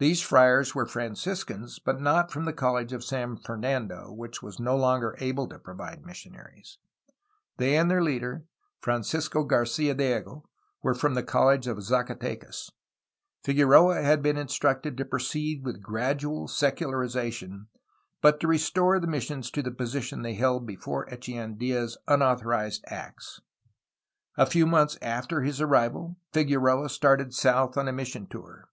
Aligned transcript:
These 0.00 0.20
friars 0.20 0.74
were 0.74 0.84
Franciscans, 0.84 1.78
but 1.78 2.00
not 2.00 2.32
from 2.32 2.44
the 2.44 2.52
College 2.52 2.92
of 2.92 3.04
San 3.04 3.36
Fernando, 3.36 4.12
which 4.12 4.42
was 4.42 4.58
no 4.58 4.76
longer 4.76 5.14
able 5.20 5.46
to 5.48 5.60
provide 5.60 6.04
missionaries. 6.04 6.78
They 7.56 7.76
and 7.76 7.88
UNDER 7.88 8.00
MEXICAN 8.00 8.18
GOVERNORS, 8.18 8.46
1822 8.50 8.50
1835. 8.50 8.50
469 8.50 8.50
their 8.50 8.66
leader, 8.66 8.80
Francisco 8.82 9.44
Garcia 9.44 9.94
Diego, 9.94 10.48
were 10.82 10.94
from 10.96 11.14
the 11.14 11.22
College 11.22 11.66
of 11.68 11.82
Zacatecas. 11.84 12.70
Figueroa 13.44 14.02
had 14.02 14.22
been 14.22 14.36
instructed 14.36 14.96
to 14.96 15.04
proceed 15.04 15.62
with 15.64 15.80
gradual 15.80 16.48
secularization, 16.48 17.68
but 18.20 18.40
to 18.40 18.48
restore 18.48 18.98
the 18.98 19.06
missions 19.06 19.52
to 19.52 19.62
the 19.62 19.70
position 19.70 20.22
they 20.22 20.34
had 20.34 20.40
held 20.40 20.66
before 20.66 21.06
Echeandia's 21.06 21.96
unauthorized 22.08 22.82
acts. 22.88 23.40
A 24.36 24.46
few 24.50 24.66
months 24.66 24.98
after 25.00 25.42
his 25.42 25.60
arrival 25.60 26.16
Figueroa 26.32 26.88
started 26.88 27.32
south 27.32 27.76
on 27.76 27.86
a 27.86 27.92
mission 27.92 28.26
tour. 28.28 28.66